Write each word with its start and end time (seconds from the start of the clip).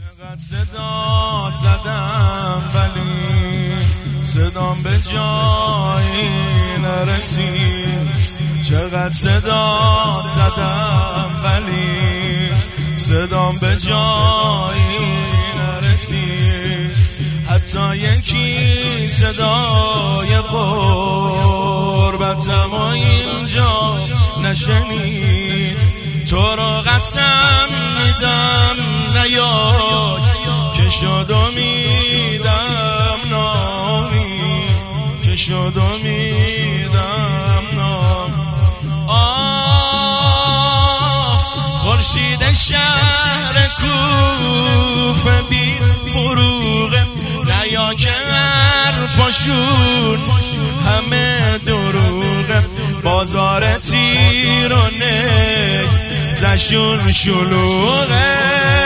چقدر 0.00 0.40
صدا 0.40 1.52
زدم 1.62 2.62
ولی 2.74 3.72
صدام 4.22 4.82
به 4.82 4.98
جایی 5.12 6.30
نرسید. 6.82 8.10
چقدر 8.68 9.10
صدا 9.10 10.22
زدم 10.34 11.30
ولی 11.44 12.50
صدام 12.94 13.58
به 13.58 13.76
جایی 13.76 15.16
نرسید. 15.56 16.90
حتی 17.50 17.96
یکی 17.96 19.08
صدای 19.08 20.36
قربتم 20.50 21.50
و 22.72 22.82
اینجا 22.82 23.98
نشنید. 24.42 25.76
تو 26.26 26.56
رو 26.56 26.80
قسم 26.80 27.68
میدم. 27.98 28.99
نیای 29.18 30.22
که 30.74 30.90
شد 30.90 31.30
و 31.30 31.46
میدم 31.54 33.18
نامی 33.30 34.64
که 35.22 35.36
شد 35.36 35.76
و 35.76 35.82
میدم 36.04 37.62
نام 37.76 38.30
آه 39.08 39.40
خورشید 41.78 42.52
شهر 42.52 43.68
کوفه 43.80 45.42
بی 45.50 45.74
فروغه 46.12 47.06
نیا 47.50 47.94
که 47.94 48.10
حرفاشون 48.10 50.18
همه 50.86 51.58
دروغه. 51.66 52.62
بازار 53.02 53.78
تیرونه 53.78 55.30
زشون 56.32 57.12
شلوغه. 57.12 58.79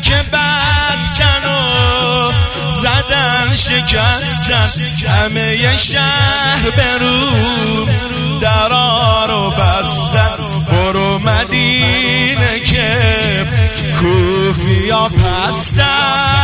که 0.00 0.14
بستن 0.32 1.44
و 1.44 2.32
زدن 2.72 3.54
شکستن. 3.54 4.68
همه 5.08 5.76
شهر 5.76 6.70
برو 6.76 7.86
درا 8.40 9.26
رو 9.26 9.50
بستن. 9.50 10.36
برو 10.72 11.18
مدینه 11.18 12.60
که 12.60 13.46
کوفیا 14.00 15.08
پستن. 15.08 16.41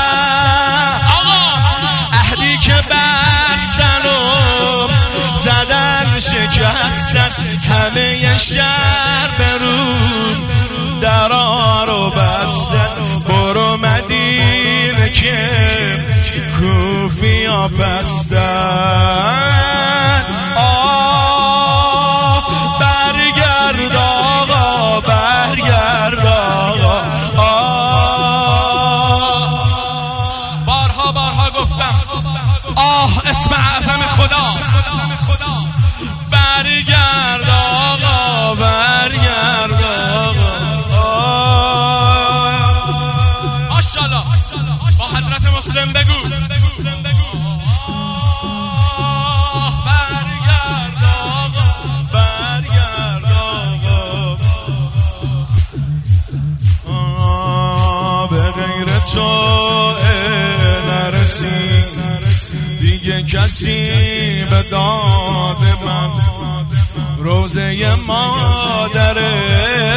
کوفیا 17.66 19.57
داد 64.70 65.56
من. 65.84 66.10
روزه 67.18 67.94
مادر 68.06 69.14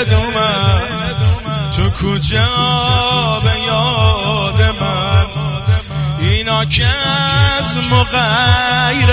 دومن 0.09 0.81
تو 1.75 1.89
کجا 1.89 3.41
به 3.43 3.51
یاد 3.67 4.61
من. 4.81 5.25
اینا 6.19 6.65
که 6.65 6.87
از 7.57 7.77
مغیر 7.77 9.07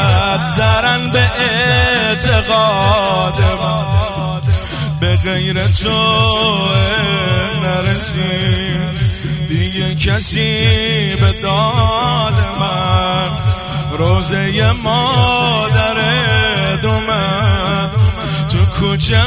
بدترن 0.00 1.10
به 1.10 1.30
اعتقاد 1.40 3.38
من. 3.62 4.42
به 5.00 5.16
غیر 5.16 5.66
تو 5.66 6.68
نرسید 7.62 8.92
دیگه 9.48 9.94
کسی 9.94 11.16
به 11.20 11.32
داد 11.42 12.34
من. 12.60 13.28
روزه 13.98 14.72
مادر 14.72 15.96
دومن 16.82 17.90
تو 18.48 18.66
کوچه 18.66 19.22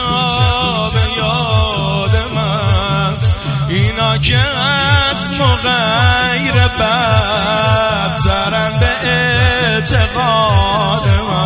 به 0.93 1.01
یاد 1.17 2.15
من. 2.35 3.13
اینا 3.69 4.17
که 4.17 4.37
از 4.37 5.31
مغیر 5.31 6.53
بدترن 6.79 7.59
به 8.79 8.91
اعتقاد 9.07 11.05
من. 11.29 11.44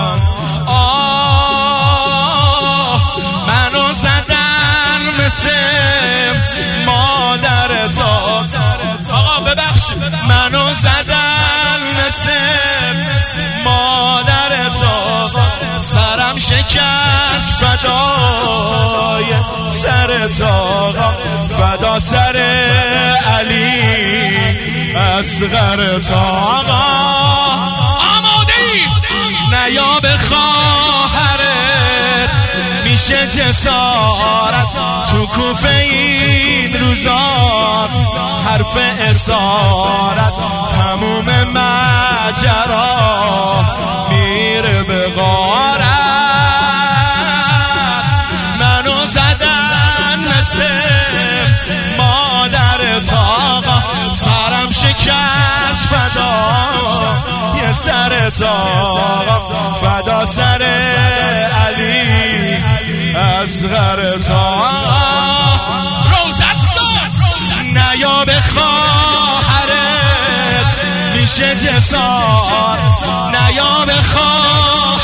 سرم 16.30 16.38
شکست 16.38 17.64
فدای 17.64 19.26
سر 19.68 20.28
تا 20.28 20.94
فدا 21.58 22.00
سر 22.00 22.38
علی 23.40 23.82
اصغر 24.96 26.00
تا 26.00 26.22
آماده 28.16 28.54
ای؟ 28.74 28.82
نیا 29.50 30.00
به 30.02 30.18
خواهرت 30.18 31.50
میشه 32.84 33.28
جسارت 33.28 34.68
تو 35.12 35.26
کوفه 35.26 35.70
این 35.70 36.80
روزاست 36.82 37.98
حرف 38.50 38.78
اسارت. 39.00 40.34
تموم 40.70 41.26
مجرا 41.54 42.90
سر 57.90 58.30
تاقا 58.30 59.74
فدا 59.82 60.26
سر 60.26 60.64
علی 61.68 62.58
اصغر 63.16 64.18
تاقا 64.18 64.72
روزستان 66.12 67.10
نیا 67.66 68.26
به 68.26 68.34
خواهرت 68.54 69.90
میشه 71.16 71.56
جسار. 71.56 72.78
نیا 73.32 73.86
به 73.86 73.94
خواهرت 74.14 75.02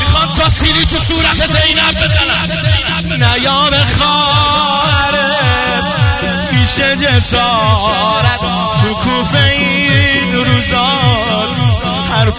می‌خوام 0.00 0.34
تا 0.36 0.48
سیلی 0.50 0.84
تو 0.84 0.98
صورت 0.98 1.46
زینب 1.46 1.94
بزنم 1.94 3.24
نیا 3.24 3.70
به 3.70 3.82
خواهرت 3.98 5.84
میشه 6.52 6.96
جسارت 6.96 8.40
تو 8.82 8.94
کوفه 8.94 9.52
این 9.58 10.34
روزاست 10.34 11.47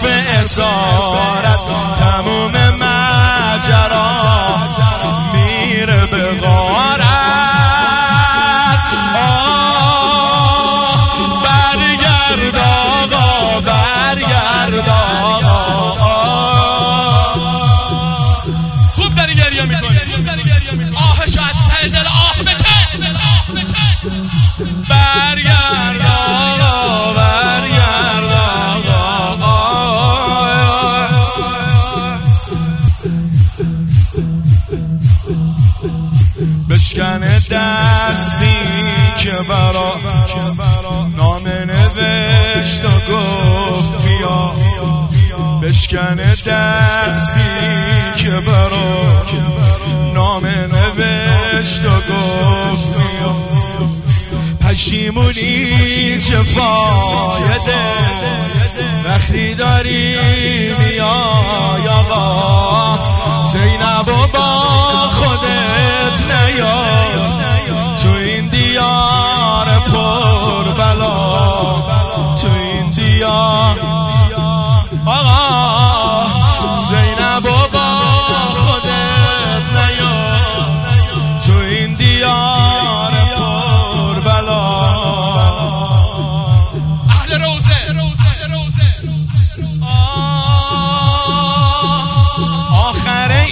حرف 0.00 0.40
اسارت 0.40 1.60
تموم 1.94 2.52
مجرا 2.52 4.10
میره 5.32 6.06
به 6.06 6.32
بشکن 45.70 46.16
دستی 46.46 47.40
که 48.16 48.30
برا 48.30 49.22
نام 50.14 50.46
نوشت 50.46 51.84
و 51.84 51.88
گفت 51.88 52.94
پشیمونی 54.60 56.18
چه 56.18 56.42
فایده؟ 56.42 57.78
وقتی 59.04 59.54
داری 59.54 60.16
میای 60.78 61.88
آقا 61.88 62.98
زینب 63.44 64.08
و 64.08 64.26
با 64.32 64.60
خودت 65.10 66.24
نیاد 66.30 66.99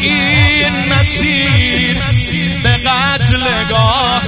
این 0.02 0.92
مسیر 0.92 1.98
به 2.62 2.76
قتل 2.76 3.64
گاه. 3.68 4.22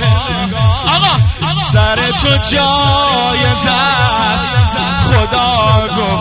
آقا 0.87 1.15
سر 1.73 1.97
تو 1.97 2.29
جایز 2.29 3.67
است. 3.67 4.57
خدا 5.07 5.89
گواه 5.97 6.20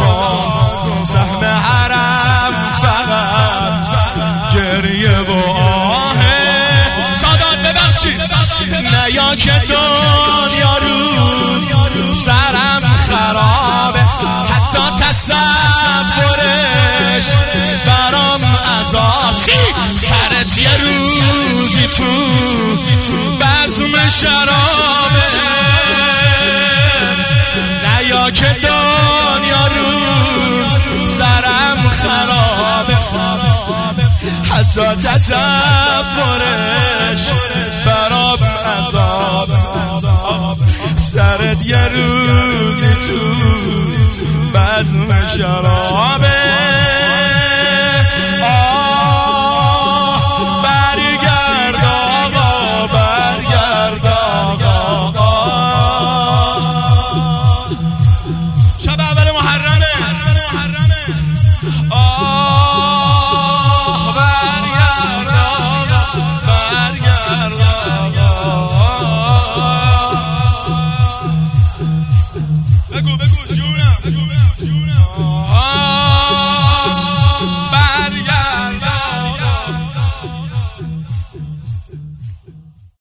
شرابه. 24.22 25.24
نیا 27.84 28.32
که 28.32 28.46
دنیا 28.46 29.68
رو 29.68 31.06
سرم 31.06 31.90
خرابه. 31.90 32.98
حتی 34.54 34.96
تصورش 35.08 35.34
برام 37.86 38.38
عذاب. 38.78 39.50
سرت 40.96 41.66
یه 41.66 41.86
روزی 41.88 42.94
تو 42.96 43.20
بزم 44.54 45.28
شرابه. 45.28 46.79